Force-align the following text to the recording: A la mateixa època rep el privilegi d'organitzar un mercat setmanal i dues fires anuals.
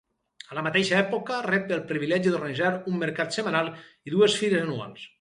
A 0.53 0.55
la 0.59 0.63
mateixa 0.67 0.95
època 0.99 1.37
rep 1.47 1.75
el 1.77 1.85
privilegi 1.93 2.31
d'organitzar 2.33 2.73
un 2.95 2.99
mercat 3.05 3.39
setmanal 3.41 3.73
i 3.75 4.19
dues 4.19 4.43
fires 4.43 4.69
anuals. 4.69 5.09